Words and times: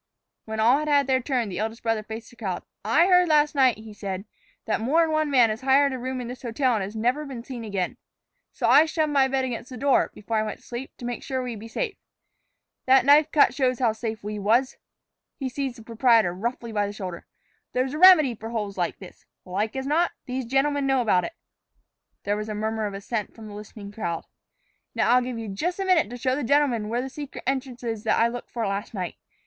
When 0.45 0.59
all 0.59 0.79
had 0.79 0.87
had 0.87 1.05
their 1.05 1.21
turn, 1.21 1.47
the 1.49 1.59
eldest 1.59 1.83
brother 1.83 2.01
faced 2.01 2.31
the 2.31 2.35
crowd. 2.35 2.63
"I 2.83 3.05
heard 3.05 3.27
last 3.27 3.53
night," 3.53 3.77
he 3.77 3.93
said, 3.93 4.25
"that 4.65 4.81
more 4.81 5.03
'n 5.03 5.11
one 5.11 5.29
man 5.29 5.51
has 5.51 5.61
hired 5.61 5.93
a 5.93 5.99
room 5.99 6.19
in 6.19 6.27
this 6.27 6.41
hotel 6.41 6.75
and 6.75 6.95
never 6.95 7.23
been 7.23 7.43
seen 7.43 7.63
again. 7.63 7.97
So 8.51 8.65
I 8.67 8.85
shoved 8.85 9.11
my 9.11 9.27
bed 9.27 9.45
against 9.45 9.69
the 9.69 9.77
door, 9.77 10.09
before 10.15 10.37
I 10.37 10.41
went 10.41 10.57
to 10.59 10.65
sleep, 10.65 10.89
to 10.97 11.05
make 11.05 11.21
sure 11.21 11.43
we'd 11.43 11.59
be 11.59 11.67
safe. 11.67 11.97
That 12.87 13.05
knife 13.05 13.31
cut 13.31 13.53
shows 13.53 13.77
how 13.77 13.93
safe 13.93 14.23
we 14.23 14.39
was." 14.39 14.75
He 15.37 15.49
seized 15.49 15.75
the 15.77 15.83
proprietor 15.83 16.33
roughly 16.33 16.71
by 16.71 16.87
the 16.87 16.93
shoulder. 16.93 17.27
"There's 17.73 17.93
a 17.93 17.99
remedy 17.99 18.33
for 18.33 18.49
holes 18.49 18.79
like 18.79 18.97
this. 18.97 19.27
Like 19.45 19.75
as 19.75 19.85
not, 19.85 20.13
these 20.25 20.45
gentlemen 20.45 20.87
know 20.87 21.01
about 21.01 21.25
it." 21.25 21.33
There 22.23 22.35
was 22.35 22.49
a 22.49 22.55
murmur 22.55 22.87
of 22.87 22.95
assent 22.95 23.35
from 23.35 23.45
the 23.47 23.53
listening 23.53 23.91
crowd. 23.91 24.25
"Now 24.95 25.11
I'll 25.11 25.21
give 25.21 25.37
you 25.37 25.47
jus' 25.47 25.77
a 25.77 25.85
minute 25.85 26.09
to 26.09 26.17
show 26.17 26.35
the 26.35 26.43
gentlemen 26.43 26.89
where 26.89 27.03
that 27.03 27.11
secret 27.11 27.43
entrance 27.45 27.83
is 27.83 28.03
that 28.05 28.17
I 28.17 28.29
looked 28.29 28.49
for 28.49 28.65
last 28.65 28.95
night. 28.95 29.17